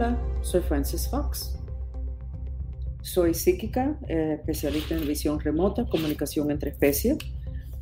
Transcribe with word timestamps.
Hola, 0.00 0.16
soy 0.40 0.62
Frances 0.62 1.10
Fox. 1.10 1.58
Soy 3.02 3.34
psíquica, 3.34 3.98
eh, 4.08 4.38
especialista 4.38 4.94
en 4.94 5.06
visión 5.06 5.38
remota, 5.38 5.84
comunicación 5.84 6.50
entre 6.50 6.70
especies. 6.70 7.18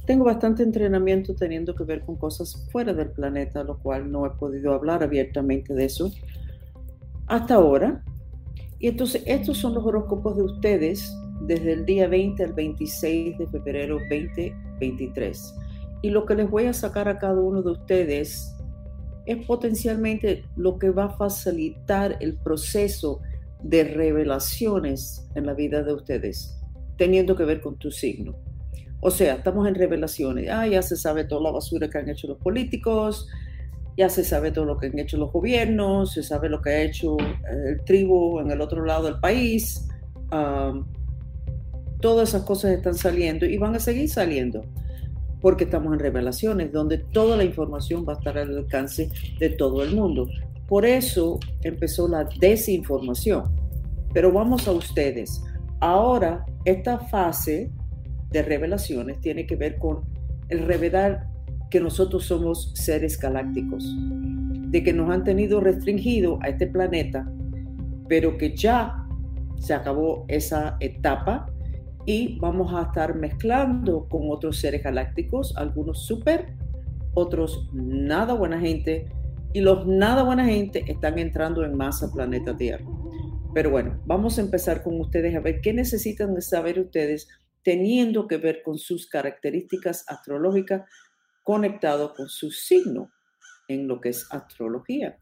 Tengo 0.05 0.25
bastante 0.25 0.65
entrenamiento 0.65 1.37
teniendo 1.37 1.77
que 1.77 1.85
ver 1.85 2.01
con 2.01 2.17
cosas 2.17 2.67
fuera 2.73 2.93
del 2.93 3.13
planeta, 3.13 3.63
lo 3.63 3.79
cual 3.79 4.11
no 4.11 4.27
he 4.27 4.31
podido 4.31 4.75
hablar 4.75 5.05
abiertamente 5.05 5.75
de 5.75 5.85
eso 5.85 6.11
hasta 7.29 7.55
ahora. 7.55 8.03
Y 8.81 8.89
entonces 8.89 9.23
estos 9.25 9.59
son 9.59 9.75
los 9.75 9.87
horóscopos 9.87 10.37
de 10.39 10.43
ustedes 10.43 11.17
desde 11.43 11.73
el 11.73 11.87
día 11.87 12.09
20 12.09 12.43
al 12.43 12.53
26 12.53 13.39
de 13.39 13.47
febrero 13.47 14.01
2023. 14.11 15.55
Y 16.03 16.11
lo 16.11 16.27
que 16.27 16.35
les 16.35 16.51
voy 16.51 16.67
a 16.67 16.73
sacar 16.73 17.09
a 17.09 17.17
cada 17.17 17.41
uno 17.41 17.63
de 17.63 17.71
ustedes 17.71 18.58
es 19.29 19.45
potencialmente 19.45 20.45
lo 20.57 20.79
que 20.79 20.91
va 20.91 21.05
a 21.05 21.11
facilitar 21.11 22.17
el 22.21 22.35
proceso 22.35 23.21
de 23.63 23.85
revelaciones 23.85 25.29
en 25.35 25.45
la 25.45 25.53
vida 25.53 25.83
de 25.83 25.93
ustedes, 25.93 26.59
teniendo 26.97 27.37
que 27.37 27.45
ver 27.45 27.61
con 27.61 27.77
tu 27.77 27.91
signo. 27.91 28.37
O 29.01 29.11
sea, 29.11 29.35
estamos 29.35 29.69
en 29.69 29.75
revelaciones. 29.75 30.49
Ah, 30.51 30.67
ya 30.67 30.81
se 30.81 30.97
sabe 30.97 31.25
toda 31.25 31.43
la 31.43 31.51
basura 31.51 31.91
que 31.91 31.99
han 31.99 32.09
hecho 32.09 32.27
los 32.27 32.39
políticos, 32.39 33.29
ya 33.99 34.09
se 34.09 34.25
sabe 34.25 34.51
todo 34.51 34.65
lo 34.65 34.79
que 34.79 34.87
han 34.87 34.99
hecho 34.99 35.19
los 35.19 35.31
gobiernos, 35.31 36.13
se 36.15 36.23
sabe 36.23 36.49
lo 36.49 36.63
que 36.63 36.71
ha 36.71 36.83
hecho 36.83 37.19
eh, 37.19 37.73
el 37.73 37.85
tribu 37.85 38.41
en 38.41 38.51
el 38.51 38.63
otro 38.63 38.85
lado 38.85 39.05
del 39.05 39.21
país. 39.21 39.87
todas 42.01 42.31
esas 42.31 42.45
cosas 42.45 42.73
están 42.73 42.95
saliendo 42.95 43.45
y 43.45 43.59
van 43.59 43.75
a 43.75 43.79
seguir 43.79 44.09
saliendo 44.09 44.65
porque 45.41 45.65
estamos 45.65 45.93
en 45.93 46.01
revelaciones, 46.01 46.73
donde 46.73 46.99
toda 46.99 47.37
la 47.37 47.45
información 47.45 48.05
va 48.07 48.15
a 48.15 48.17
estar 48.17 48.39
al 48.39 48.57
alcance 48.57 49.11
de 49.39 49.51
todo 49.51 49.83
el 49.83 49.95
mundo. 49.95 50.29
Por 50.67 50.85
eso 50.85 51.39
empezó 51.63 52.09
la 52.09 52.29
desinformación. 52.39 53.45
Pero 54.13 54.33
vamos 54.33 54.67
a 54.67 54.73
ustedes. 54.73 55.43
Ahora, 55.81 56.45
esta 56.65 56.99
fase 56.99 57.71
de 58.31 58.43
revelaciones 58.43 59.21
tiene 59.21 59.47
que 59.47 59.57
ver 59.57 59.79
con 59.79 60.01
el 60.49 60.61
revelar 60.61 61.29
que 61.71 61.81
nosotros 61.81 62.25
somos 62.25 62.73
seres 62.75 63.19
galácticos, 63.19 63.85
de 64.71 64.83
que 64.83 64.93
nos 64.93 65.11
han 65.11 65.25
tenido 65.25 65.61
restringido 65.61 66.39
a 66.43 66.49
este 66.49 66.67
planeta, 66.67 67.31
pero 68.09 68.39
que 68.39 68.57
ya 68.57 69.07
se 69.59 69.75
acabó 69.75 70.25
esa 70.29 70.77
etapa 70.81 71.51
y 72.09 72.39
vamos 72.39 72.73
a 72.73 72.85
estar 72.85 73.15
mezclando 73.17 74.09
con 74.09 74.31
otros 74.31 74.59
seres 74.59 74.83
galácticos, 74.83 75.55
algunos 75.59 76.07
súper, 76.07 76.55
otros 77.13 77.69
nada 77.75 78.33
buena 78.33 78.59
gente, 78.59 79.13
y 79.53 79.61
los 79.61 79.87
nada 79.87 80.23
buena 80.23 80.47
gente 80.47 80.91
están 80.91 81.19
entrando 81.19 81.63
en 81.67 81.77
masa 81.77 82.11
planeta 82.11 82.57
Tierra. 82.57 82.87
Pero 83.53 83.69
bueno, 83.69 84.01
vamos 84.07 84.39
a 84.39 84.41
empezar 84.41 84.83
con 84.83 84.99
ustedes 84.99 85.37
a 85.37 85.41
ver 85.41 85.61
qué 85.61 85.75
necesitan 85.75 86.41
saber 86.41 86.81
ustedes 86.81 87.29
teniendo 87.63 88.27
que 88.27 88.39
ver 88.39 88.63
con 88.63 88.79
sus 88.79 89.07
características 89.07 90.07
astrológicas 90.09 90.89
conectado 91.43 92.15
con 92.15 92.31
su 92.31 92.51
signo 92.51 93.11
en 93.69 93.87
lo 93.87 94.01
que 94.01 94.09
es 94.09 94.27
astrología. 94.33 95.19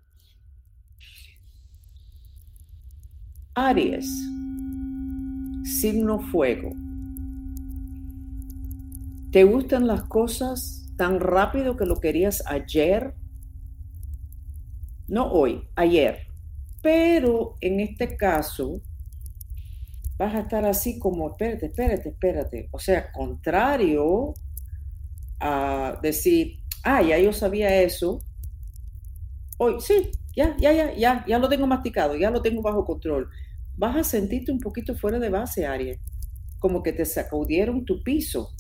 Aries 3.57 4.07
signo 5.67 6.21
fuego. 6.21 6.71
¿Te 9.33 9.45
gustan 9.45 9.87
las 9.87 10.05
cosas 10.05 10.93
tan 10.97 11.21
rápido 11.21 11.77
que 11.77 11.85
lo 11.85 12.01
querías 12.01 12.43
ayer? 12.47 13.15
No 15.09 15.27
hoy, 15.31 15.69
ayer. 15.75 16.29
Pero 16.83 17.57
en 17.61 17.81
este 17.81 18.17
caso, 18.17 18.81
vas 20.17 20.35
a 20.35 20.41
estar 20.41 20.65
así 20.65 20.99
como, 20.99 21.31
espérate, 21.31 21.67
espérate, 21.67 22.09
espérate. 22.11 22.69
O 22.71 22.79
sea, 22.79 23.11
contrario 23.11 24.35
a 25.41 25.99
decir, 26.01 26.61
ah, 26.85 27.03
ya 27.03 27.19
yo 27.19 27.33
sabía 27.33 27.83
eso. 27.83 28.21
Hoy, 29.59 29.81
sí, 29.81 30.13
ya, 30.35 30.57
ya, 30.59 30.73
ya, 30.73 30.95
ya, 30.95 31.25
ya 31.27 31.39
lo 31.39 31.49
tengo 31.49 31.67
masticado, 31.67 32.17
ya 32.17 32.31
lo 32.31 32.41
tengo 32.41 32.63
bajo 32.63 32.85
control 32.85 33.29
vas 33.77 33.97
a 33.97 34.05
sentirte 34.05 34.53
un 34.53 34.59
poquito 34.59 34.95
fuera 34.95 35.19
de 35.19 35.31
base, 35.31 35.67
Aries, 35.67 35.99
como 36.59 36.83
que 36.83 36.93
te 36.93 37.05
sacudieron 37.05 37.85
tu 37.85 38.03
piso. 38.03 38.51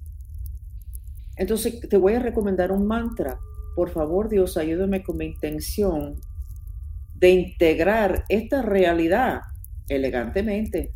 Entonces 1.37 1.81
te 1.89 1.97
voy 1.97 2.15
a 2.15 2.21
recomendar 2.21 2.73
un 2.73 2.87
mantra. 2.87 3.39
Por 3.75 3.91
favor, 3.91 4.29
Dios, 4.29 4.57
ayúdame 4.57 5.03
con 5.03 5.19
mi 5.19 5.27
intención 5.27 6.21
de 7.15 7.31
integrar 7.31 8.25
esta 8.29 8.63
realidad 8.63 9.41
elegantemente. 9.89 10.93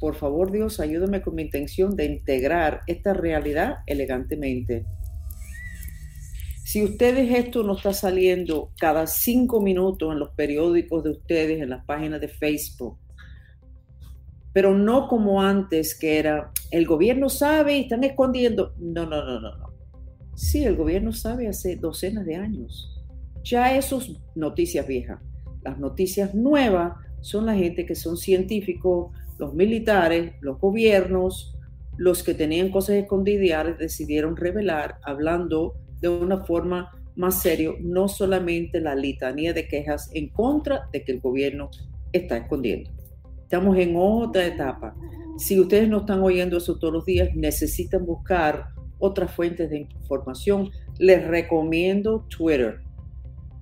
Por 0.00 0.14
favor, 0.14 0.52
Dios, 0.52 0.78
ayúdame 0.78 1.22
con 1.22 1.34
mi 1.34 1.42
intención 1.42 1.96
de 1.96 2.04
integrar 2.04 2.82
esta 2.86 3.14
realidad 3.14 3.78
elegantemente. 3.86 4.86
Si 6.68 6.84
ustedes 6.84 7.34
esto 7.34 7.62
no 7.62 7.76
está 7.76 7.94
saliendo 7.94 8.72
cada 8.78 9.06
cinco 9.06 9.62
minutos 9.62 10.12
en 10.12 10.18
los 10.18 10.28
periódicos 10.32 11.02
de 11.02 11.12
ustedes, 11.12 11.62
en 11.62 11.70
las 11.70 11.82
páginas 11.86 12.20
de 12.20 12.28
Facebook, 12.28 12.98
pero 14.52 14.74
no 14.76 15.08
como 15.08 15.40
antes 15.40 15.98
que 15.98 16.18
era, 16.18 16.52
el 16.70 16.86
gobierno 16.86 17.30
sabe 17.30 17.78
y 17.78 17.80
están 17.84 18.04
escondiendo. 18.04 18.74
No, 18.76 19.06
no, 19.06 19.24
no, 19.24 19.40
no, 19.40 19.56
no. 19.56 19.72
Sí, 20.34 20.62
el 20.66 20.76
gobierno 20.76 21.14
sabe 21.14 21.48
hace 21.48 21.76
docenas 21.76 22.26
de 22.26 22.36
años. 22.36 23.02
Ya 23.42 23.74
eso 23.74 23.96
es 23.96 24.20
noticias 24.34 24.86
viejas. 24.86 25.22
Las 25.62 25.78
noticias 25.78 26.34
nuevas 26.34 26.92
son 27.22 27.46
la 27.46 27.54
gente 27.54 27.86
que 27.86 27.94
son 27.94 28.18
científicos, 28.18 29.16
los 29.38 29.54
militares, 29.54 30.34
los 30.42 30.60
gobiernos, 30.60 31.56
los 31.96 32.22
que 32.22 32.34
tenían 32.34 32.70
cosas 32.70 32.96
escondidas 32.96 33.78
decidieron 33.78 34.36
revelar 34.36 34.98
hablando 35.02 35.74
de 36.00 36.08
una 36.08 36.44
forma 36.44 36.90
más 37.16 37.42
serio, 37.42 37.74
no 37.80 38.08
solamente 38.08 38.80
la 38.80 38.94
litanía 38.94 39.52
de 39.52 39.66
quejas 39.66 40.08
en 40.14 40.28
contra 40.28 40.88
de 40.92 41.02
que 41.04 41.12
el 41.12 41.20
gobierno 41.20 41.68
está 42.12 42.36
escondiendo. 42.36 42.90
Estamos 43.42 43.76
en 43.78 43.94
otra 43.96 44.46
etapa. 44.46 44.94
Si 45.36 45.58
ustedes 45.58 45.88
no 45.88 45.98
están 45.98 46.22
oyendo 46.22 46.58
eso 46.58 46.78
todos 46.78 46.94
los 46.94 47.04
días, 47.04 47.30
necesitan 47.34 48.06
buscar 48.06 48.68
otras 48.98 49.32
fuentes 49.32 49.70
de 49.70 49.78
información. 49.78 50.70
Les 50.98 51.26
recomiendo 51.26 52.26
Twitter. 52.28 52.80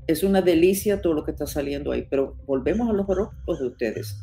Es 0.07 0.23
una 0.23 0.43
delicia 0.43 1.01
todo 1.01 1.15
lo 1.15 1.25
que 1.25 1.31
está 1.31 1.47
saliendo 1.47 1.93
ahí, 1.93 2.07
pero 2.11 2.37
volvemos 2.47 2.91
a 2.91 2.93
los 2.93 3.09
horóscopos 3.09 3.59
de 3.61 3.67
ustedes. 3.67 4.23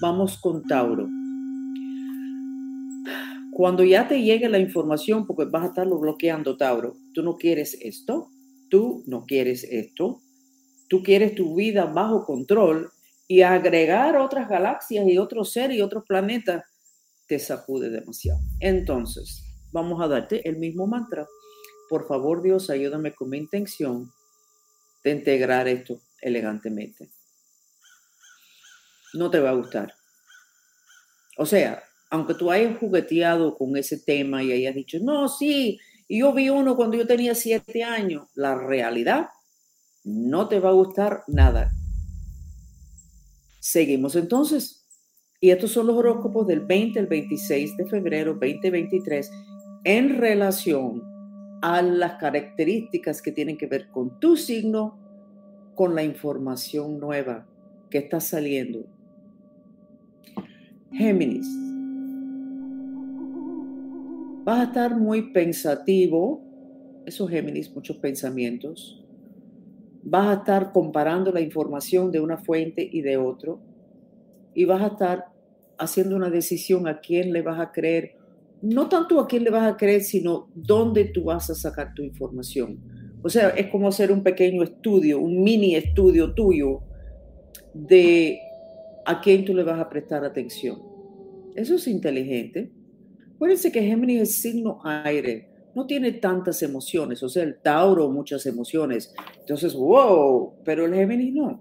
Vamos 0.00 0.38
con 0.38 0.62
Tauro. 0.64 1.06
Cuando 3.56 3.84
ya 3.84 4.06
te 4.06 4.20
llegue 4.20 4.50
la 4.50 4.58
información, 4.58 5.26
porque 5.26 5.46
vas 5.46 5.62
a 5.62 5.68
estarlo 5.68 5.98
bloqueando, 5.98 6.58
Tauro, 6.58 6.94
tú 7.14 7.22
no 7.22 7.38
quieres 7.38 7.72
esto, 7.80 8.28
tú 8.68 9.02
no 9.06 9.24
quieres 9.24 9.64
esto, 9.64 10.20
tú 10.90 11.02
quieres 11.02 11.34
tu 11.34 11.54
vida 11.54 11.86
bajo 11.86 12.26
control 12.26 12.90
y 13.26 13.40
agregar 13.40 14.18
otras 14.18 14.46
galaxias 14.50 15.08
y 15.08 15.16
otros 15.16 15.54
seres 15.54 15.78
y 15.78 15.80
otros 15.80 16.04
planetas 16.06 16.64
te 17.28 17.38
sacude 17.38 17.88
demasiado. 17.88 18.40
Entonces, 18.60 19.42
vamos 19.72 20.02
a 20.02 20.08
darte 20.08 20.46
el 20.46 20.58
mismo 20.58 20.86
mantra. 20.86 21.26
Por 21.88 22.06
favor, 22.06 22.42
Dios, 22.42 22.68
ayúdame 22.68 23.14
con 23.14 23.30
mi 23.30 23.38
intención 23.38 24.12
de 25.02 25.12
integrar 25.12 25.66
esto 25.66 25.98
elegantemente. 26.20 27.08
No 29.14 29.30
te 29.30 29.40
va 29.40 29.48
a 29.48 29.54
gustar. 29.54 29.94
O 31.38 31.46
sea, 31.46 31.82
aunque 32.10 32.34
tú 32.34 32.50
hayas 32.50 32.78
jugueteado 32.78 33.56
con 33.56 33.76
ese 33.76 33.98
tema 33.98 34.42
y 34.42 34.52
hayas 34.52 34.74
dicho, 34.74 34.98
no, 35.00 35.28
sí, 35.28 35.78
yo 36.08 36.32
vi 36.32 36.48
uno 36.50 36.76
cuando 36.76 36.96
yo 36.96 37.06
tenía 37.06 37.34
siete 37.34 37.82
años, 37.82 38.28
la 38.34 38.54
realidad 38.54 39.28
no 40.04 40.46
te 40.48 40.60
va 40.60 40.68
a 40.68 40.74
gustar 40.74 41.24
nada. 41.26 41.72
Seguimos 43.58 44.14
entonces. 44.14 44.84
Y 45.40 45.50
estos 45.50 45.72
son 45.72 45.88
los 45.88 45.96
horóscopos 45.96 46.46
del 46.46 46.60
20 46.60 47.00
al 47.00 47.06
26 47.08 47.76
de 47.76 47.86
febrero 47.86 48.32
2023 48.34 49.30
en 49.84 50.16
relación 50.16 51.02
a 51.60 51.82
las 51.82 52.14
características 52.14 53.20
que 53.20 53.32
tienen 53.32 53.58
que 53.58 53.66
ver 53.66 53.90
con 53.90 54.18
tu 54.18 54.36
signo, 54.36 54.98
con 55.74 55.94
la 55.94 56.04
información 56.04 56.98
nueva 56.98 57.46
que 57.90 57.98
está 57.98 58.20
saliendo. 58.20 58.86
Géminis 60.92 61.46
Vas 64.46 64.60
a 64.60 64.64
estar 64.66 64.96
muy 64.96 65.32
pensativo, 65.32 66.40
esos 67.04 67.28
Géminis, 67.28 67.74
muchos 67.74 67.96
pensamientos. 67.96 69.04
Vas 70.04 70.28
a 70.28 70.34
estar 70.34 70.70
comparando 70.70 71.32
la 71.32 71.40
información 71.40 72.12
de 72.12 72.20
una 72.20 72.38
fuente 72.38 72.88
y 72.92 73.00
de 73.00 73.16
otro. 73.16 73.58
Y 74.54 74.64
vas 74.64 74.82
a 74.82 74.86
estar 74.86 75.24
haciendo 75.78 76.14
una 76.14 76.30
decisión 76.30 76.86
a 76.86 77.00
quién 77.00 77.32
le 77.32 77.42
vas 77.42 77.58
a 77.58 77.72
creer. 77.72 78.14
No 78.62 78.88
tanto 78.88 79.18
a 79.18 79.26
quién 79.26 79.42
le 79.42 79.50
vas 79.50 79.68
a 79.68 79.76
creer, 79.76 80.02
sino 80.02 80.48
dónde 80.54 81.06
tú 81.06 81.24
vas 81.24 81.50
a 81.50 81.56
sacar 81.56 81.92
tu 81.92 82.04
información. 82.04 82.78
O 83.24 83.28
sea, 83.28 83.48
es 83.48 83.66
como 83.66 83.88
hacer 83.88 84.12
un 84.12 84.22
pequeño 84.22 84.62
estudio, 84.62 85.18
un 85.18 85.42
mini 85.42 85.74
estudio 85.74 86.34
tuyo 86.34 86.82
de 87.74 88.38
a 89.04 89.20
quién 89.20 89.44
tú 89.44 89.54
le 89.54 89.64
vas 89.64 89.80
a 89.80 89.88
prestar 89.88 90.24
atención. 90.24 90.80
Eso 91.56 91.74
es 91.74 91.88
inteligente. 91.88 92.75
Acuérdense 93.36 93.70
que 93.70 93.82
Géminis 93.82 94.22
es 94.22 94.40
signo 94.40 94.80
aire, 94.82 95.48
no 95.74 95.86
tiene 95.86 96.12
tantas 96.12 96.62
emociones, 96.62 97.22
o 97.22 97.28
sea, 97.28 97.42
el 97.42 97.58
Tauro 97.60 98.10
muchas 98.10 98.46
emociones. 98.46 99.14
Entonces, 99.38 99.74
wow, 99.74 100.54
pero 100.64 100.86
el 100.86 100.94
Géminis 100.94 101.34
no. 101.34 101.60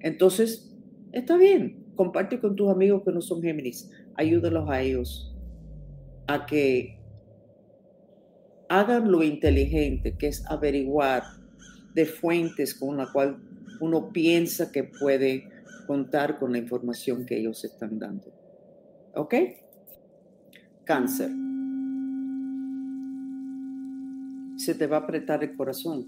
Entonces, 0.00 0.76
está 1.12 1.36
bien, 1.36 1.86
comparte 1.94 2.40
con 2.40 2.56
tus 2.56 2.68
amigos 2.68 3.02
que 3.04 3.12
no 3.12 3.20
son 3.20 3.40
Géminis, 3.40 3.88
ayúdalos 4.16 4.68
a 4.68 4.82
ellos 4.82 5.32
a 6.26 6.44
que 6.44 6.98
hagan 8.68 9.10
lo 9.10 9.22
inteligente, 9.22 10.16
que 10.18 10.26
es 10.26 10.44
averiguar 10.50 11.22
de 11.94 12.04
fuentes 12.04 12.74
con 12.74 12.96
la 12.96 13.06
cual 13.12 13.38
uno 13.80 14.12
piensa 14.12 14.72
que 14.72 14.84
puede 14.84 15.48
contar 15.86 16.38
con 16.38 16.52
la 16.52 16.58
información 16.58 17.26
que 17.26 17.38
ellos 17.38 17.64
están 17.64 17.98
dando. 17.98 18.26
¿Ok? 19.14 19.34
Cáncer. 20.84 21.30
Se 24.56 24.74
te 24.74 24.86
va 24.86 24.98
a 24.98 25.00
apretar 25.00 25.42
el 25.42 25.56
corazón. 25.56 26.06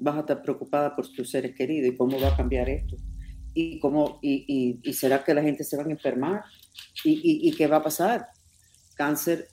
Vas 0.00 0.16
a 0.16 0.20
estar 0.20 0.42
preocupada 0.42 0.94
por 0.94 1.08
tus 1.08 1.30
seres 1.30 1.54
queridos 1.54 1.92
y 1.92 1.96
cómo 1.96 2.20
va 2.20 2.28
a 2.28 2.36
cambiar 2.36 2.68
esto. 2.68 2.96
Y, 3.54 3.80
cómo, 3.80 4.18
y, 4.22 4.78
y, 4.82 4.92
será 4.92 5.24
que 5.24 5.34
la 5.34 5.42
gente 5.42 5.64
se 5.64 5.76
va 5.76 5.82
a 5.82 5.90
enfermar. 5.90 6.44
¿Y, 7.04 7.48
y 7.48 7.52
qué 7.56 7.66
va 7.66 7.78
a 7.78 7.82
pasar? 7.82 8.28
Cáncer 8.94 9.48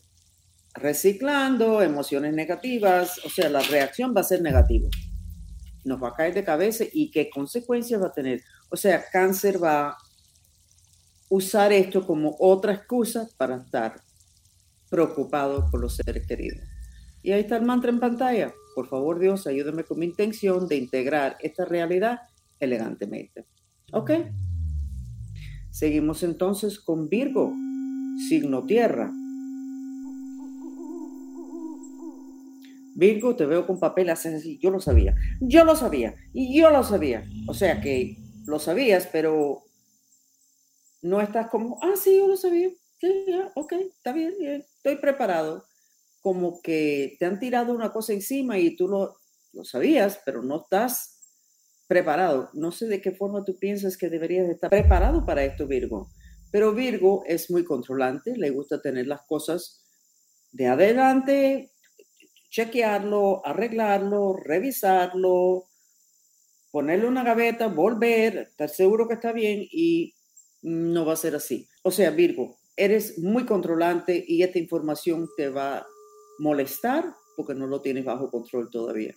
reciclando, 0.76 1.82
emociones 1.82 2.34
negativas, 2.34 3.20
o 3.26 3.30
sea, 3.30 3.50
la 3.50 3.62
reacción 3.62 4.14
va 4.16 4.22
a 4.22 4.26
ser 4.26 4.42
negativa. 4.42 4.90
Nos 5.86 6.02
va 6.02 6.10
a 6.10 6.14
caer 6.14 6.34
de 6.34 6.44
cabeza 6.44 6.84
y 6.92 7.10
qué 7.12 7.30
consecuencias 7.30 8.02
va 8.02 8.08
a 8.08 8.14
tener. 8.14 8.42
O 8.70 8.76
sea, 8.76 9.04
cáncer 9.12 9.64
va 9.64 9.90
a 9.90 9.98
usar 11.30 11.72
esto 11.72 12.06
como 12.06 12.36
otra 12.40 12.74
excusa 12.74 13.28
para 13.38 13.58
estar 13.58 13.96
preocupado 14.96 15.70
por 15.70 15.82
los 15.82 15.98
seres 15.98 16.26
queridos. 16.26 16.66
Y 17.22 17.34
ahí 17.34 17.42
está 17.42 17.58
el 17.58 17.66
mantra 17.66 17.90
en 17.92 18.00
pantalla. 18.00 18.54
Por 18.76 18.88
favor, 18.88 19.20
Dios, 19.20 19.46
ayúdame 19.46 19.84
con 19.84 20.00
mi 20.00 20.06
intención 20.06 20.70
de 20.70 20.78
integrar 20.78 21.36
esta 21.42 21.66
realidad 21.66 22.20
elegantemente. 22.62 23.46
¿Ok? 23.92 24.12
Seguimos 25.70 26.24
entonces 26.24 26.80
con 26.80 27.10
Virgo, 27.10 27.54
signo 28.30 28.66
tierra. 28.66 29.12
Virgo, 32.96 33.36
te 33.36 33.46
veo 33.46 33.68
con 33.68 33.78
papel, 33.78 34.10
haces 34.10 34.36
así, 34.36 34.58
yo 34.60 34.72
lo 34.72 34.80
sabía, 34.80 35.14
yo 35.42 35.66
lo 35.66 35.76
sabía, 35.76 36.16
yo 36.34 36.70
lo 36.70 36.84
sabía. 36.84 37.26
O 37.48 37.54
sea 37.54 37.82
que 37.82 38.16
lo 38.46 38.60
sabías, 38.60 39.10
pero 39.12 39.62
no 41.02 41.20
estás 41.20 41.50
como, 41.50 41.80
ah, 41.82 41.96
sí, 42.02 42.16
yo 42.16 42.28
lo 42.30 42.38
sabía, 42.38 42.70
sí, 43.02 43.26
ok, 43.56 43.74
está 43.74 44.14
bien, 44.14 44.34
estoy 44.86 45.02
preparado. 45.02 45.66
Como 46.22 46.62
que 46.62 47.18
te 47.20 47.26
han 47.26 47.40
tirado 47.40 47.74
una 47.74 47.92
cosa 47.92 48.14
encima 48.14 48.58
y 48.60 48.76
tú 48.76 48.88
lo, 48.88 49.18
lo 49.54 49.64
sabías, 49.64 50.20
pero 50.26 50.44
no 50.44 50.62
estás 50.62 51.20
preparado. 51.88 52.50
No 52.54 52.72
sé 52.72 52.88
de 52.88 53.02
qué 53.02 53.12
forma 53.12 53.44
tú 53.44 53.58
piensas 53.58 53.98
que 53.98 54.10
deberías 54.10 54.48
estar 54.50 54.70
preparado 54.70 55.26
para 55.26 55.44
esto, 55.44 55.68
Virgo. 55.68 56.10
Pero 56.52 56.74
Virgo 56.74 57.24
es 57.28 57.50
muy 57.52 57.64
controlante, 57.64 58.38
le 58.38 58.50
gusta 58.52 58.82
tener 58.82 59.08
las 59.08 59.22
cosas 59.28 59.86
de 60.52 60.68
adelante, 60.68 61.72
chequearlo, 62.50 63.46
arreglarlo, 63.46 64.38
revisarlo, 64.38 65.66
ponerle 66.72 67.08
una 67.08 67.24
gaveta, 67.24 67.68
volver, 67.68 68.38
estar 68.50 68.70
seguro 68.70 69.08
que 69.08 69.16
está 69.16 69.32
bien 69.32 69.68
y 69.70 70.16
no 70.62 71.06
va 71.06 71.14
a 71.14 71.18
ser 71.18 71.36
así. 71.36 71.68
O 71.84 71.92
sea, 71.92 72.12
Virgo, 72.12 72.58
eres 72.78 73.18
muy 73.20 73.46
controlante 73.46 74.24
y 74.28 74.44
esta 74.44 74.60
información 74.60 75.28
te 75.38 75.50
va 75.50 75.78
a 75.78 75.86
molestar 76.40 77.14
porque 77.36 77.54
no 77.54 77.68
lo 77.68 77.82
tienes 77.82 78.06
bajo 78.06 78.30
control 78.30 78.70
todavía. 78.70 79.16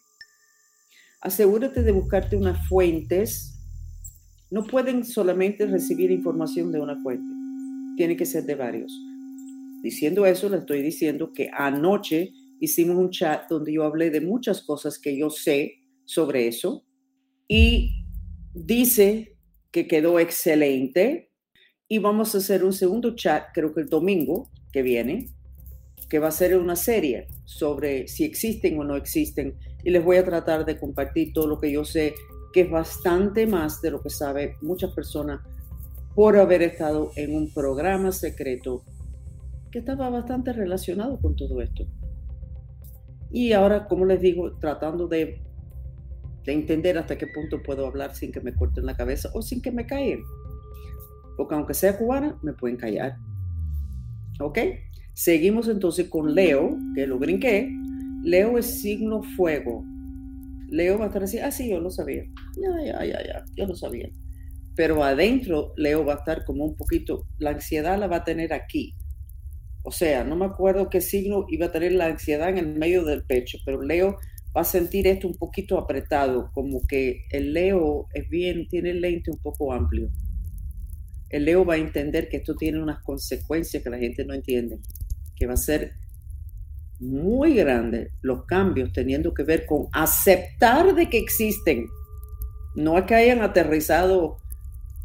Asegúrate 1.20 1.82
de 1.82 1.92
buscarte 1.92 2.36
unas 2.36 2.66
fuentes. 2.68 3.54
No 4.50 4.64
pueden 4.64 5.04
solamente 5.04 5.66
recibir 5.66 6.10
información 6.10 6.72
de 6.72 6.80
una 6.80 7.00
fuente, 7.02 7.26
tiene 7.96 8.16
que 8.16 8.26
ser 8.26 8.44
de 8.44 8.54
varios. 8.54 8.92
Diciendo 9.82 10.26
eso, 10.26 10.48
le 10.48 10.58
estoy 10.58 10.82
diciendo 10.82 11.32
que 11.32 11.50
anoche 11.52 12.32
hicimos 12.60 12.96
un 12.96 13.10
chat 13.10 13.48
donde 13.48 13.72
yo 13.72 13.84
hablé 13.84 14.10
de 14.10 14.20
muchas 14.20 14.62
cosas 14.62 14.98
que 14.98 15.16
yo 15.16 15.30
sé 15.30 15.74
sobre 16.04 16.48
eso 16.48 16.84
y 17.46 18.04
dice 18.54 19.36
que 19.70 19.86
quedó 19.86 20.18
excelente 20.18 21.30
y 21.88 21.98
vamos 21.98 22.34
a 22.34 22.38
hacer 22.38 22.64
un 22.64 22.72
segundo 22.72 23.14
chat, 23.16 23.46
creo 23.54 23.72
que 23.72 23.80
el 23.80 23.88
domingo 23.88 24.50
que 24.72 24.82
viene, 24.82 25.30
que 26.08 26.18
va 26.18 26.28
a 26.28 26.32
ser 26.32 26.56
una 26.58 26.76
serie 26.76 27.28
sobre 27.44 28.08
si 28.08 28.24
existen 28.24 28.78
o 28.78 28.84
no 28.84 28.96
existen 28.96 29.56
y 29.82 29.90
les 29.90 30.04
voy 30.04 30.18
a 30.18 30.24
tratar 30.24 30.66
de 30.66 30.78
compartir 30.78 31.32
todo 31.32 31.46
lo 31.46 31.60
que 31.60 31.72
yo 31.72 31.84
sé, 31.84 32.14
que 32.52 32.62
es 32.62 32.70
bastante 32.70 33.46
más 33.46 33.80
de 33.80 33.90
lo 33.90 34.02
que 34.02 34.10
sabe 34.10 34.56
muchas 34.60 34.92
personas 34.92 35.40
por 36.14 36.36
haber 36.36 36.62
estado 36.62 37.10
en 37.16 37.34
un 37.34 37.52
programa 37.52 38.12
secreto 38.12 38.82
que 39.70 39.78
estaba 39.78 40.10
bastante 40.10 40.52
relacionado 40.52 41.18
con 41.20 41.36
todo 41.36 41.60
esto. 41.62 41.86
Y 43.30 43.52
ahora, 43.52 43.86
como 43.86 44.04
les 44.06 44.20
digo, 44.20 44.56
tratando 44.58 45.06
de, 45.06 45.42
de 46.44 46.52
entender 46.52 46.98
hasta 46.98 47.16
qué 47.16 47.26
punto 47.26 47.62
puedo 47.62 47.86
hablar 47.86 48.14
sin 48.14 48.32
que 48.32 48.40
me 48.40 48.54
corten 48.54 48.86
la 48.86 48.96
cabeza 48.96 49.30
o 49.34 49.42
sin 49.42 49.60
que 49.60 49.70
me 49.70 49.86
caigan. 49.86 50.22
Porque 51.38 51.54
aunque 51.54 51.72
sea 51.72 51.96
cubana, 51.96 52.38
me 52.42 52.52
pueden 52.52 52.76
callar. 52.76 53.16
¿Ok? 54.40 54.58
Seguimos 55.14 55.68
entonces 55.68 56.10
con 56.10 56.34
Leo, 56.34 56.76
que 56.94 57.06
lo 57.06 57.18
brinqué. 57.18 57.72
Leo 58.22 58.58
es 58.58 58.66
signo 58.66 59.22
fuego. 59.22 59.82
Leo 60.68 60.98
va 60.98 61.04
a 61.04 61.06
estar 61.06 61.22
así, 61.22 61.38
ah, 61.38 61.50
sí, 61.50 61.70
yo 61.70 61.80
lo 61.80 61.88
sabía. 61.88 62.24
Ya, 62.60 62.84
ya, 62.84 63.04
ya, 63.06 63.26
ya, 63.26 63.44
yo 63.56 63.66
lo 63.66 63.74
sabía. 63.74 64.10
Pero 64.76 65.02
adentro, 65.02 65.72
Leo 65.78 66.04
va 66.04 66.12
a 66.12 66.16
estar 66.16 66.44
como 66.44 66.66
un 66.66 66.76
poquito, 66.76 67.26
la 67.38 67.50
ansiedad 67.50 67.98
la 67.98 68.06
va 68.06 68.16
a 68.16 68.24
tener 68.24 68.52
aquí, 68.52 68.94
o 69.88 69.90
sea, 69.90 70.22
no 70.22 70.36
me 70.36 70.44
acuerdo 70.44 70.90
qué 70.90 71.00
signo 71.00 71.46
iba 71.48 71.64
a 71.64 71.72
tener 71.72 71.92
la 71.92 72.04
ansiedad 72.04 72.50
en 72.50 72.58
el 72.58 72.78
medio 72.78 73.04
del 73.04 73.24
pecho, 73.24 73.56
pero 73.64 73.80
Leo 73.80 74.18
va 74.54 74.60
a 74.60 74.64
sentir 74.64 75.06
esto 75.06 75.26
un 75.26 75.38
poquito 75.38 75.78
apretado, 75.78 76.50
como 76.52 76.82
que 76.86 77.22
el 77.30 77.54
Leo 77.54 78.06
es 78.12 78.28
bien, 78.28 78.68
tiene 78.68 78.90
el 78.90 79.00
lente 79.00 79.30
un 79.30 79.38
poco 79.38 79.72
amplio. 79.72 80.10
El 81.30 81.44
Leo 81.44 81.64
va 81.64 81.74
a 81.74 81.78
entender 81.78 82.28
que 82.28 82.38
esto 82.38 82.54
tiene 82.56 82.82
unas 82.82 83.02
consecuencias 83.02 83.82
que 83.82 83.90
la 83.90 83.98
gente 83.98 84.24
no 84.24 84.34
entiende, 84.34 84.78
que 85.36 85.46
va 85.46 85.54
a 85.54 85.58
ser 85.58 85.92
muy 87.00 87.54
grande 87.54 88.10
los 88.22 88.44
cambios 88.44 88.92
teniendo 88.92 89.32
que 89.32 89.44
ver 89.44 89.66
con 89.66 89.86
aceptar 89.92 90.94
de 90.94 91.08
que 91.08 91.18
existen. 91.18 91.86
No 92.74 92.98
es 92.98 93.04
que 93.04 93.14
hayan 93.14 93.42
aterrizado 93.42 94.38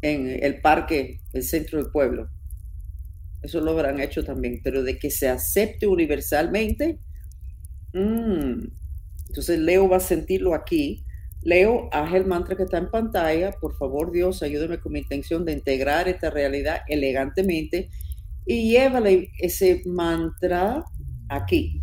en 0.02 0.28
el 0.42 0.60
parque, 0.60 1.20
el 1.32 1.42
centro 1.42 1.82
del 1.82 1.90
pueblo, 1.90 2.28
eso 3.44 3.60
lo 3.60 3.72
habrán 3.72 4.00
hecho 4.00 4.24
también, 4.24 4.60
pero 4.64 4.82
de 4.82 4.98
que 4.98 5.10
se 5.10 5.28
acepte 5.28 5.86
universalmente, 5.86 6.98
mm, 7.92 8.64
entonces 9.28 9.58
Leo 9.58 9.86
va 9.86 9.98
a 9.98 10.00
sentirlo 10.00 10.54
aquí. 10.54 11.04
Leo, 11.44 11.88
haz 11.92 12.14
el 12.14 12.26
mantra 12.26 12.56
que 12.56 12.64
está 12.64 12.78
en 12.78 12.90
pantalla. 12.90 13.52
Por 13.52 13.76
favor, 13.76 14.10
Dios, 14.10 14.42
ayúdame 14.42 14.80
con 14.80 14.92
mi 14.92 15.00
intención 15.00 15.44
de 15.44 15.52
integrar 15.52 16.08
esta 16.08 16.30
realidad 16.30 16.78
elegantemente 16.88 17.90
y 18.46 18.70
llévale 18.70 19.30
ese 19.38 19.82
mantra 19.86 20.84
aquí. 21.28 21.80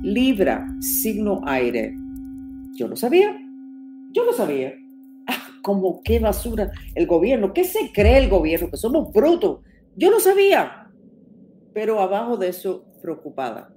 Libra, 0.00 0.66
signo 0.80 1.42
aire. 1.46 1.94
Yo 2.76 2.88
lo 2.88 2.96
sabía. 2.96 3.38
Yo 4.12 4.24
lo 4.24 4.32
sabía. 4.32 4.74
Ah, 5.28 5.46
como 5.62 6.02
qué 6.02 6.18
basura 6.18 6.72
el 6.94 7.06
gobierno. 7.06 7.52
¿Qué 7.52 7.64
se 7.64 7.92
cree 7.92 8.18
el 8.18 8.28
gobierno? 8.28 8.70
Que 8.70 8.76
somos 8.76 9.12
brutos 9.12 9.60
yo 9.96 10.10
lo 10.10 10.18
sabía, 10.18 10.90
pero 11.72 12.00
abajo 12.00 12.36
de 12.36 12.48
eso, 12.48 12.84
preocupada, 13.00 13.72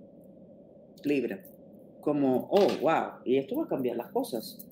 libre, 1.03 1.43
como, 2.01 2.47
oh, 2.51 2.67
wow, 2.81 3.21
y 3.25 3.37
esto 3.37 3.55
va 3.55 3.65
a 3.65 3.67
cambiar 3.67 3.97
las 3.97 4.11
cosas. 4.11 4.65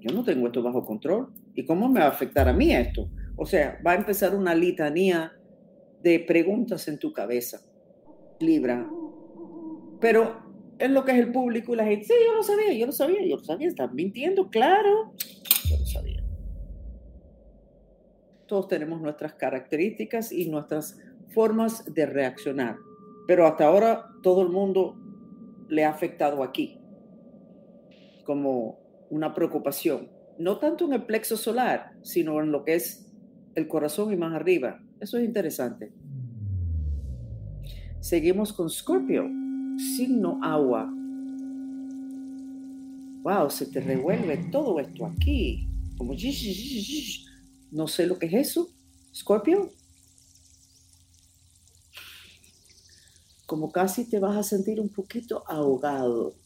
Yo 0.00 0.14
no 0.14 0.24
tengo 0.24 0.46
esto 0.46 0.62
bajo 0.62 0.84
control. 0.84 1.28
¿Y 1.54 1.64
cómo 1.64 1.88
me 1.88 2.00
va 2.00 2.06
a 2.06 2.10
afectar 2.10 2.48
a 2.48 2.52
mí 2.52 2.72
esto? 2.72 3.08
O 3.36 3.44
sea, 3.44 3.78
va 3.86 3.92
a 3.92 3.96
empezar 3.96 4.34
una 4.34 4.54
litanía 4.54 5.32
de 6.02 6.20
preguntas 6.20 6.88
en 6.88 6.98
tu 6.98 7.12
cabeza, 7.12 7.60
Libra. 8.38 8.88
Pero 10.00 10.50
es 10.78 10.90
lo 10.90 11.04
que 11.04 11.12
es 11.12 11.18
el 11.18 11.30
público 11.30 11.74
y 11.74 11.76
la 11.76 11.84
gente, 11.84 12.06
sí, 12.06 12.14
yo 12.26 12.34
lo 12.34 12.42
sabía, 12.42 12.72
yo 12.72 12.86
lo 12.86 12.92
sabía, 12.92 13.24
yo 13.26 13.36
lo 13.36 13.44
sabía, 13.44 13.68
estás 13.68 13.92
mintiendo, 13.92 14.48
claro, 14.48 15.12
yo 15.68 15.76
lo 15.78 15.84
sabía. 15.84 16.24
Todos 18.46 18.68
tenemos 18.68 19.00
nuestras 19.00 19.34
características 19.34 20.32
y 20.32 20.48
nuestras 20.48 20.98
formas 21.34 21.84
de 21.92 22.06
reaccionar, 22.06 22.78
pero 23.26 23.46
hasta 23.46 23.66
ahora 23.66 24.06
todo 24.22 24.42
el 24.42 24.48
mundo 24.48 24.96
le 25.70 25.84
ha 25.84 25.90
afectado 25.90 26.42
aquí. 26.42 26.76
como 28.24 28.78
una 29.08 29.34
preocupación, 29.34 30.08
no 30.38 30.58
tanto 30.58 30.84
en 30.84 30.92
el 30.92 31.02
plexo 31.04 31.36
solar, 31.36 31.94
sino 32.02 32.40
en 32.40 32.52
lo 32.52 32.64
que 32.64 32.74
es 32.74 33.10
el 33.56 33.66
corazón 33.66 34.12
y 34.12 34.16
más 34.16 34.32
arriba. 34.34 34.80
Eso 35.00 35.18
es 35.18 35.24
interesante. 35.24 35.92
Seguimos 37.98 38.52
con 38.52 38.70
Scorpio, 38.70 39.28
signo 39.96 40.38
agua. 40.42 40.88
Wow, 43.22 43.50
se 43.50 43.66
te 43.66 43.80
revuelve 43.80 44.36
todo 44.52 44.78
esto 44.78 45.06
aquí. 45.06 45.68
Como 45.98 46.14
no 47.72 47.86
sé 47.88 48.06
lo 48.06 48.18
que 48.18 48.26
es 48.26 48.34
eso. 48.34 48.68
Scorpio. 49.12 49.70
Como 53.50 53.72
casi 53.72 54.08
te 54.08 54.20
vas 54.20 54.36
a 54.36 54.44
sentir 54.44 54.78
un 54.78 54.90
poquito 54.90 55.42
ahogado. 55.48 56.36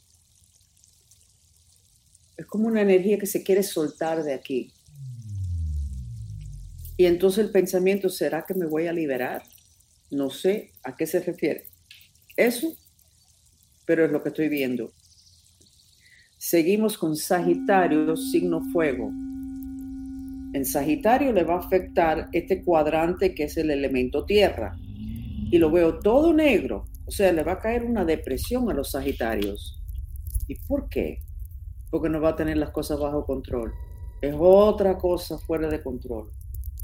Es 2.35 2.47
como 2.47 2.67
una 2.67 2.81
energía 2.81 3.19
que 3.19 3.27
se 3.27 3.43
quiere 3.43 3.63
soltar 3.63 4.23
de 4.23 4.33
aquí. 4.33 4.73
Y 6.97 7.05
entonces 7.05 7.45
el 7.45 7.51
pensamiento, 7.51 8.09
¿será 8.09 8.47
que 8.47 8.55
me 8.55 8.65
voy 8.65 8.87
a 8.87 8.95
liberar? 8.95 9.43
No 10.11 10.31
sé 10.31 10.73
a 10.83 10.97
qué 10.97 11.07
se 11.07 11.21
refiere. 11.21 11.67
Eso, 12.39 12.75
pero 13.85 14.07
es 14.07 14.11
lo 14.11 14.23
que 14.23 14.31
estoy 14.31 14.49
viendo. 14.49 14.91
Seguimos 16.39 16.97
con 16.97 17.17
Sagitario, 17.17 18.17
signo 18.17 18.63
fuego. 18.73 19.09
En 20.55 20.65
Sagitario 20.65 21.35
le 21.35 21.45
va 21.45 21.57
a 21.57 21.67
afectar 21.67 22.31
este 22.33 22.65
cuadrante 22.65 23.35
que 23.35 23.45
es 23.45 23.59
el 23.59 23.71
elemento 23.71 24.25
tierra. 24.25 24.75
Y 25.51 25.59
lo 25.59 25.71
veo 25.71 25.99
todo 25.99 26.33
negro. 26.33 26.87
O 27.07 27.11
sea, 27.11 27.33
le 27.33 27.43
va 27.43 27.53
a 27.53 27.59
caer 27.59 27.85
una 27.85 28.05
depresión 28.05 28.71
a 28.71 28.75
los 28.75 28.93
Sagitarios. 28.93 29.83
¿Y 30.49 30.57
por 30.67 30.89
qué? 30.89 31.19
Porque 31.91 32.09
no 32.09 32.21
va 32.21 32.31
a 32.31 32.37
tener 32.37 32.57
las 32.57 32.71
cosas 32.71 32.99
bajo 32.99 33.25
control. 33.25 33.73
Es 34.21 34.35
otra 34.39 34.97
cosa 34.97 35.39
fuera 35.39 35.69
de 35.69 35.83
control. 35.83 36.31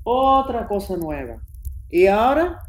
Otra 0.04 0.66
cosa 0.66 0.96
nueva. 0.96 1.42
Y 1.88 2.06
ahora, 2.06 2.60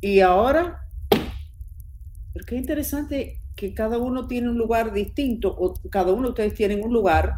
y 0.00 0.20
ahora, 0.20 0.80
pero 1.08 2.44
qué 2.46 2.56
interesante 2.56 3.40
que 3.56 3.72
cada 3.72 3.98
uno 3.98 4.26
tiene 4.26 4.50
un 4.50 4.58
lugar 4.58 4.92
distinto, 4.92 5.54
o 5.58 5.74
cada 5.90 6.12
uno 6.12 6.24
de 6.24 6.28
ustedes 6.28 6.54
tienen 6.54 6.84
un 6.84 6.92
lugar 6.92 7.34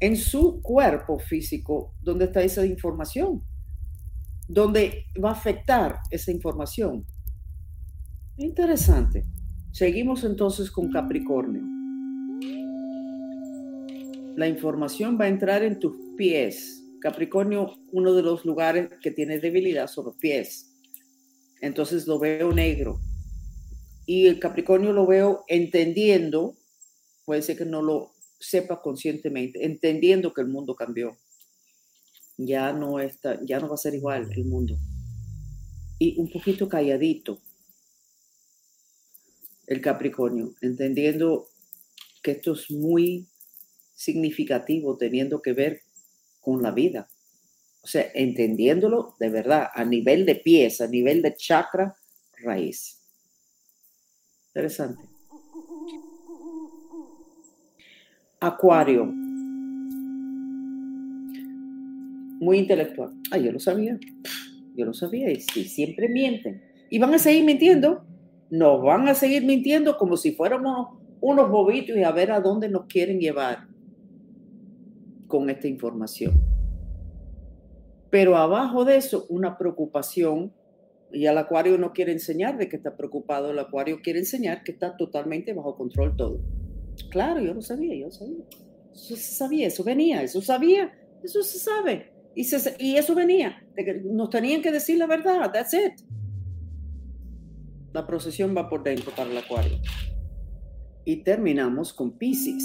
en 0.00 0.16
su 0.16 0.60
cuerpo 0.60 1.18
físico 1.18 1.94
donde 2.02 2.26
está 2.26 2.42
esa 2.42 2.66
información, 2.66 3.42
donde 4.48 5.06
va 5.22 5.30
a 5.30 5.32
afectar 5.32 6.00
esa 6.10 6.30
información. 6.30 7.06
Interesante. 8.42 9.24
Seguimos 9.70 10.24
entonces 10.24 10.68
con 10.68 10.90
Capricornio. 10.90 11.62
La 14.34 14.48
información 14.48 15.16
va 15.16 15.26
a 15.26 15.28
entrar 15.28 15.62
en 15.62 15.78
tus 15.78 15.94
pies. 16.16 16.82
Capricornio, 17.00 17.78
uno 17.92 18.12
de 18.14 18.22
los 18.22 18.44
lugares 18.44 18.90
que 19.00 19.12
tiene 19.12 19.38
debilidad 19.38 19.86
son 19.86 20.06
los 20.06 20.16
pies. 20.16 20.74
Entonces 21.60 22.08
lo 22.08 22.18
veo 22.18 22.52
negro 22.52 22.98
y 24.06 24.26
el 24.26 24.40
Capricornio 24.40 24.92
lo 24.92 25.06
veo 25.06 25.44
entendiendo, 25.46 26.56
puede 27.24 27.42
ser 27.42 27.56
que 27.56 27.64
no 27.64 27.80
lo 27.80 28.10
sepa 28.40 28.82
conscientemente, 28.82 29.64
entendiendo 29.64 30.34
que 30.34 30.40
el 30.40 30.48
mundo 30.48 30.74
cambió. 30.74 31.16
Ya 32.38 32.72
no 32.72 32.98
está, 32.98 33.38
ya 33.44 33.60
no 33.60 33.68
va 33.68 33.74
a 33.74 33.78
ser 33.78 33.94
igual 33.94 34.28
el 34.32 34.46
mundo. 34.46 34.76
Y 36.00 36.18
un 36.18 36.28
poquito 36.28 36.68
calladito 36.68 37.38
el 39.66 39.80
Capricornio, 39.80 40.54
entendiendo 40.60 41.48
que 42.22 42.32
esto 42.32 42.52
es 42.52 42.70
muy 42.70 43.28
significativo, 43.94 44.96
teniendo 44.96 45.40
que 45.42 45.52
ver 45.52 45.80
con 46.40 46.62
la 46.62 46.70
vida. 46.70 47.08
O 47.82 47.86
sea, 47.86 48.06
entendiéndolo 48.14 49.14
de 49.18 49.28
verdad, 49.28 49.68
a 49.74 49.84
nivel 49.84 50.24
de 50.24 50.36
pies, 50.36 50.80
a 50.80 50.86
nivel 50.86 51.22
de 51.22 51.34
chakra 51.34 51.96
raíz. 52.42 53.00
Interesante. 54.48 55.02
Acuario. 58.40 59.06
Muy 62.40 62.58
intelectual. 62.58 63.14
Ah, 63.30 63.38
yo 63.38 63.52
lo 63.52 63.60
sabía. 63.60 63.98
Yo 64.76 64.84
lo 64.84 64.92
sabía. 64.92 65.30
Y, 65.30 65.40
siempre 65.40 66.08
mienten. 66.08 66.60
Y 66.90 66.98
van 66.98 67.14
a 67.14 67.18
seguir 67.18 67.44
mintiendo. 67.44 68.04
Nos 68.52 68.82
van 68.82 69.08
a 69.08 69.14
seguir 69.14 69.46
mintiendo 69.46 69.96
como 69.96 70.18
si 70.18 70.32
fuéramos 70.32 70.98
unos 71.22 71.50
bobitos 71.50 71.96
y 71.96 72.02
a 72.02 72.12
ver 72.12 72.30
a 72.32 72.40
dónde 72.40 72.68
nos 72.68 72.84
quieren 72.84 73.18
llevar 73.18 73.66
con 75.26 75.48
esta 75.48 75.68
información. 75.68 76.34
Pero 78.10 78.36
abajo 78.36 78.84
de 78.84 78.96
eso, 78.96 79.24
una 79.30 79.56
preocupación 79.56 80.52
y 81.10 81.24
el 81.24 81.38
acuario 81.38 81.78
no 81.78 81.94
quiere 81.94 82.12
enseñar 82.12 82.58
de 82.58 82.68
que 82.68 82.76
está 82.76 82.94
preocupado, 82.94 83.52
el 83.52 83.58
acuario 83.58 84.00
quiere 84.02 84.18
enseñar 84.18 84.62
que 84.62 84.72
está 84.72 84.98
totalmente 84.98 85.54
bajo 85.54 85.74
control 85.74 86.14
todo. 86.14 86.38
Claro, 87.08 87.40
yo 87.40 87.54
lo 87.54 87.62
sabía, 87.62 87.94
yo 87.94 88.08
lo 88.08 88.12
sabía. 88.12 88.44
Eso 88.92 89.16
se 89.16 89.34
sabía, 89.34 89.68
eso 89.68 89.82
venía, 89.82 90.22
eso 90.22 90.42
sabía, 90.42 90.92
eso 91.24 91.42
se 91.42 91.58
sabe. 91.58 92.12
Y, 92.34 92.46
y 92.80 92.96
eso 92.96 93.14
venía, 93.14 93.64
nos 94.04 94.28
tenían 94.28 94.60
que 94.60 94.72
decir 94.72 94.98
la 94.98 95.06
verdad, 95.06 95.50
that's 95.50 95.72
it. 95.72 95.94
La 97.92 98.06
procesión 98.06 98.56
va 98.56 98.68
por 98.68 98.82
dentro 98.82 99.12
para 99.14 99.30
el 99.30 99.36
acuario. 99.36 99.78
Y 101.04 101.16
terminamos 101.16 101.92
con 101.92 102.12
Pisces. 102.12 102.64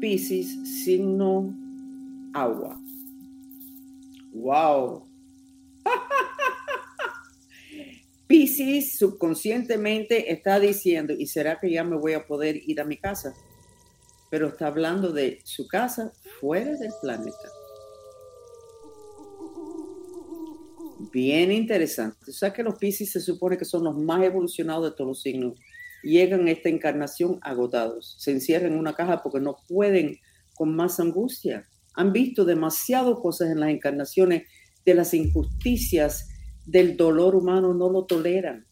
Pisces, 0.00 0.84
signo 0.84 1.54
agua. 2.34 2.78
¡Wow! 4.32 5.08
Pisces 8.26 8.98
subconscientemente 8.98 10.32
está 10.32 10.60
diciendo, 10.60 11.14
¿y 11.16 11.26
será 11.26 11.58
que 11.58 11.70
ya 11.70 11.84
me 11.84 11.96
voy 11.96 12.14
a 12.14 12.26
poder 12.26 12.56
ir 12.66 12.80
a 12.80 12.84
mi 12.84 12.98
casa? 12.98 13.34
Pero 14.30 14.48
está 14.48 14.66
hablando 14.66 15.12
de 15.12 15.40
su 15.44 15.68
casa 15.68 16.12
fuera 16.40 16.76
del 16.76 16.92
planeta. 17.00 17.48
Bien 21.12 21.52
interesante. 21.52 22.30
O 22.30 22.32
sea 22.32 22.52
que 22.52 22.62
los 22.62 22.78
Pisces 22.78 23.12
se 23.12 23.20
supone 23.20 23.56
que 23.58 23.64
son 23.64 23.84
los 23.84 23.96
más 23.96 24.22
evolucionados 24.22 24.90
de 24.90 24.96
todos 24.96 25.08
los 25.08 25.22
signos. 25.22 25.58
Llegan 26.02 26.46
a 26.46 26.50
esta 26.50 26.68
encarnación 26.68 27.38
agotados. 27.42 28.16
Se 28.18 28.30
encierran 28.30 28.72
en 28.72 28.78
una 28.78 28.94
caja 28.94 29.22
porque 29.22 29.40
no 29.40 29.56
pueden 29.68 30.18
con 30.54 30.74
más 30.74 31.00
angustia. 31.00 31.68
Han 31.94 32.12
visto 32.12 32.44
demasiadas 32.44 33.18
cosas 33.20 33.50
en 33.50 33.60
las 33.60 33.70
encarnaciones 33.70 34.44
de 34.84 34.94
las 34.94 35.14
injusticias 35.14 36.28
del 36.64 36.96
dolor 36.96 37.34
humano 37.34 37.74
no 37.74 37.90
lo 37.90 38.04
toleran. 38.04 38.66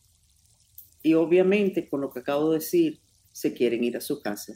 Y 1.03 1.15
obviamente, 1.15 1.89
con 1.89 2.01
lo 2.01 2.11
que 2.11 2.21
acabo 2.21 2.51
de 2.51 2.59
decir, 2.59 3.01
se 3.33 3.53
quieren 3.53 3.83
ir 3.83 3.97
a 3.97 4.01
su 4.01 4.21
casa, 4.21 4.55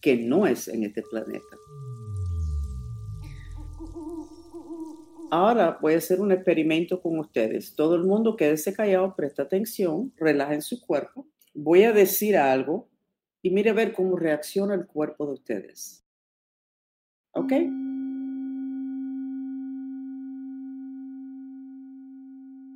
que 0.00 0.16
no 0.16 0.46
es 0.46 0.68
en 0.68 0.84
este 0.84 1.02
planeta. 1.02 1.56
Ahora 5.30 5.78
voy 5.80 5.94
a 5.94 5.98
hacer 5.98 6.20
un 6.20 6.32
experimento 6.32 7.00
con 7.00 7.18
ustedes. 7.18 7.74
Todo 7.74 7.94
el 7.94 8.04
mundo 8.04 8.36
quédese 8.36 8.72
callado, 8.72 9.14
presta 9.14 9.42
atención, 9.42 10.12
relajen 10.16 10.62
su 10.62 10.80
cuerpo. 10.80 11.26
Voy 11.54 11.84
a 11.84 11.92
decir 11.92 12.36
algo 12.36 12.88
y 13.42 13.50
mire 13.50 13.72
ver 13.72 13.92
cómo 13.92 14.16
reacciona 14.16 14.74
el 14.74 14.86
cuerpo 14.86 15.26
de 15.26 15.32
ustedes. 15.32 16.04
¿Ok? 17.32 17.52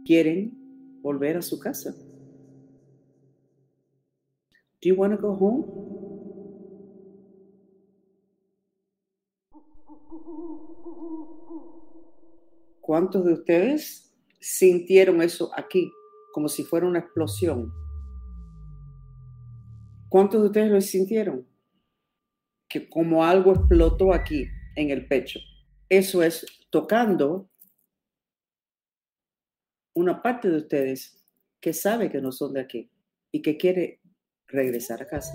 quieren 0.04 0.52
volver 1.02 1.36
a 1.36 1.42
su 1.42 1.58
casa. 1.58 1.94
Do 4.80 4.88
you 4.88 4.94
want 4.94 5.14
to 5.14 5.20
go 5.20 5.34
home? 5.34 5.64
¿Cuántos 12.92 13.24
de 13.24 13.32
ustedes 13.32 14.12
sintieron 14.38 15.22
eso 15.22 15.50
aquí, 15.56 15.90
como 16.34 16.46
si 16.46 16.62
fuera 16.62 16.86
una 16.86 16.98
explosión? 16.98 17.72
¿Cuántos 20.10 20.42
de 20.42 20.46
ustedes 20.48 20.70
lo 20.70 20.78
sintieron? 20.82 21.48
Que 22.68 22.90
como 22.90 23.24
algo 23.24 23.52
explotó 23.54 24.12
aquí 24.12 24.46
en 24.76 24.90
el 24.90 25.08
pecho. 25.08 25.40
Eso 25.88 26.22
es 26.22 26.44
tocando 26.68 27.48
una 29.94 30.20
parte 30.20 30.50
de 30.50 30.58
ustedes 30.58 31.24
que 31.62 31.72
sabe 31.72 32.10
que 32.10 32.20
no 32.20 32.30
son 32.30 32.52
de 32.52 32.60
aquí 32.60 32.90
y 33.30 33.40
que 33.40 33.56
quiere 33.56 34.02
regresar 34.48 35.00
a 35.00 35.06
casa. 35.06 35.32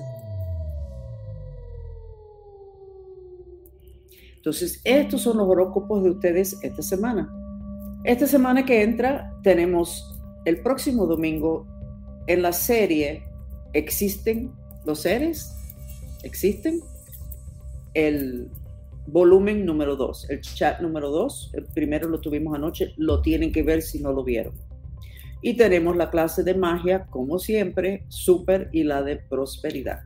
Entonces, 4.36 4.80
estos 4.84 5.24
son 5.24 5.38
los 5.38 5.48
horóscopos 5.48 6.04
de 6.04 6.12
ustedes 6.12 6.56
esta 6.62 6.84
semana. 6.84 7.34
Esta 8.08 8.26
semana 8.26 8.64
que 8.64 8.84
entra 8.84 9.34
tenemos 9.44 10.18
el 10.46 10.62
próximo 10.62 11.06
domingo 11.06 11.68
en 12.28 12.42
la 12.42 12.54
serie 12.54 13.22
¿Existen 13.74 14.54
los 14.86 15.02
seres? 15.02 15.54
existen. 16.24 16.80
El 17.94 18.48
volumen 19.08 19.66
número 19.66 19.98
2, 19.98 20.30
el 20.30 20.40
chat 20.40 20.80
número 20.80 21.12
2, 21.12 21.52
el 21.56 21.66
primero 21.66 22.08
lo 22.08 22.22
tuvimos 22.22 22.56
anoche, 22.56 22.94
lo 22.96 23.22
tienen 23.22 23.52
que 23.52 23.62
ver 23.62 23.82
si 23.82 24.00
no 24.00 24.14
lo 24.14 24.24
vieron. 24.24 24.54
Y 25.42 25.58
tenemos 25.58 25.98
la 25.98 26.10
clase 26.10 26.46
de 26.46 26.54
magia, 26.54 27.08
como 27.10 27.40
siempre, 27.40 28.06
súper 28.08 28.70
y 28.72 28.84
la 28.84 29.04
de 29.04 29.18
prosperidad. 29.18 30.04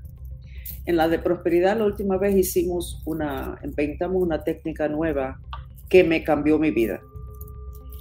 En 0.87 0.97
la 0.97 1.07
de 1.07 1.19
prosperidad 1.19 1.77
la 1.77 1.85
última 1.85 2.17
vez 2.17 2.35
hicimos 2.35 3.03
una, 3.05 3.59
inventamos 3.63 4.23
una 4.23 4.43
técnica 4.43 4.87
nueva 4.87 5.39
que 5.87 6.03
me 6.03 6.23
cambió 6.23 6.57
mi 6.57 6.71
vida, 6.71 6.99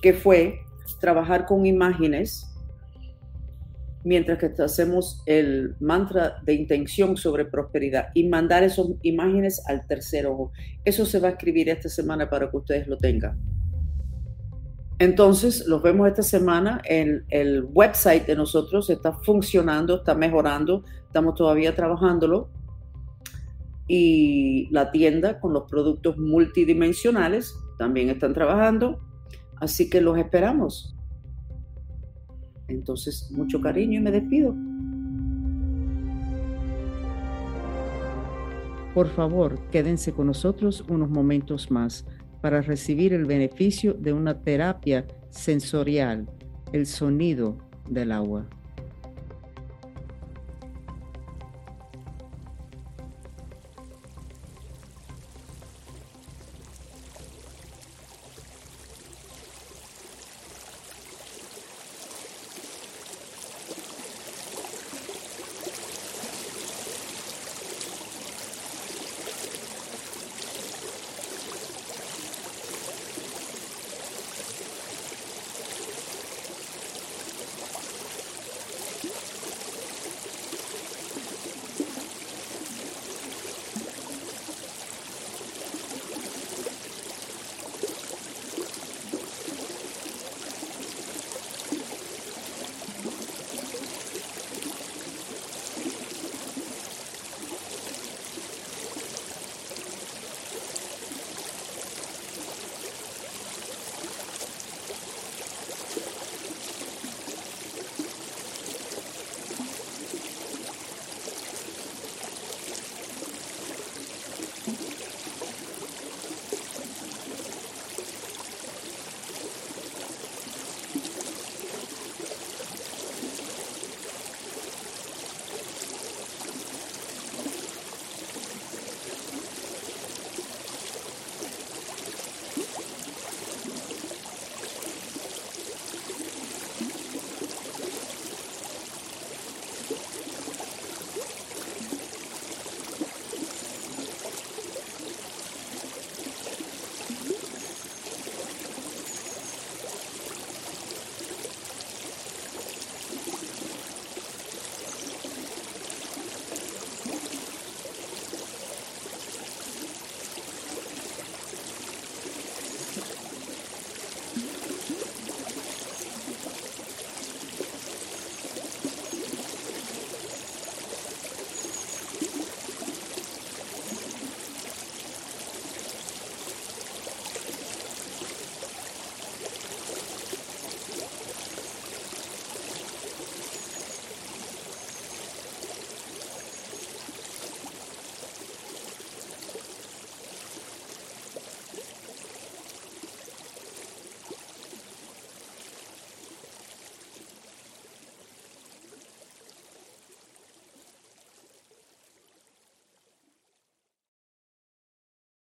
que 0.02 0.14
fue 0.14 0.61
trabajar 1.00 1.47
con 1.47 1.66
imágenes 1.66 2.47
mientras 4.02 4.38
que 4.38 4.62
hacemos 4.62 5.23
el 5.26 5.76
mantra 5.80 6.40
de 6.42 6.54
intención 6.54 7.16
sobre 7.16 7.45
prosperidad 7.45 8.09
y 8.14 8.28
mandar 8.28 8.62
esas 8.62 8.87
imágenes 9.02 9.62
al 9.66 9.87
tercer 9.87 10.26
ojo. 10.26 10.52
Eso 10.85 11.04
se 11.04 11.21
va 11.21 11.28
a 11.28 11.30
escribir 11.33 11.69
esta 11.69 11.88
semana 11.88 12.30
para 12.30 12.50
que 12.50 12.57
ustedes 12.57 12.87
lo 12.87 12.97
tengan. 12.97 13.38
Entonces, 14.99 15.66
los 15.66 15.83
vemos 15.83 16.09
esta 16.09 16.23
semana. 16.23 16.80
El, 16.85 17.25
el 17.30 17.64
website 17.64 18.26
de 18.26 18.37
nosotros 18.37 18.90
está 18.90 19.12
funcionando, 19.12 19.97
está 19.97 20.14
mejorando, 20.14 20.85
estamos 21.07 21.35
todavía 21.35 21.75
trabajándolo. 21.75 22.50
Y 23.87 24.69
la 24.71 24.92
tienda 24.92 25.40
con 25.40 25.52
los 25.52 25.69
productos 25.71 26.16
multidimensionales 26.16 27.54
también 27.78 28.11
están 28.11 28.35
trabajando. 28.35 29.00
Así 29.60 29.88
que 29.90 30.00
los 30.00 30.18
esperamos. 30.18 30.96
Entonces, 32.68 33.30
mucho 33.30 33.60
cariño 33.60 34.00
y 34.00 34.02
me 34.02 34.10
despido. 34.10 34.54
Por 38.94 39.08
favor, 39.08 39.58
quédense 39.70 40.12
con 40.12 40.26
nosotros 40.26 40.84
unos 40.88 41.10
momentos 41.10 41.70
más 41.70 42.04
para 42.40 42.60
recibir 42.60 43.12
el 43.12 43.24
beneficio 43.24 43.94
de 43.94 44.12
una 44.12 44.40
terapia 44.40 45.06
sensorial, 45.30 46.28
el 46.72 46.86
sonido 46.86 47.56
del 47.88 48.12
agua. 48.12 48.48